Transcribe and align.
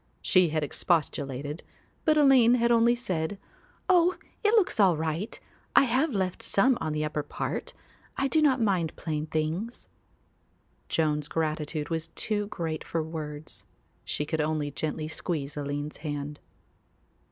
She 0.23 0.49
had 0.49 0.63
expostulated 0.63 1.61
but 2.05 2.17
Aline 2.17 2.55
had 2.55 2.71
only 2.71 2.95
said, 2.95 3.37
"Oh, 3.87 4.15
it 4.43 4.55
looks 4.55 4.79
all 4.79 4.97
right; 4.97 5.39
I 5.75 5.83
have 5.83 6.11
left 6.11 6.41
some 6.41 6.75
on 6.81 6.91
the 6.91 7.05
upper 7.05 7.21
part. 7.21 7.75
I 8.17 8.27
do 8.27 8.41
not 8.41 8.59
mind 8.59 8.95
plain 8.95 9.27
things." 9.27 9.89
Joan's 10.89 11.27
gratitude 11.27 11.89
was 11.89 12.07
too 12.15 12.47
great 12.47 12.83
for 12.83 13.03
words; 13.03 13.63
she 14.03 14.25
could 14.25 14.41
only 14.41 14.71
gently 14.71 15.07
squeeze 15.07 15.55
Aline's 15.55 15.97
hand. 15.97 16.39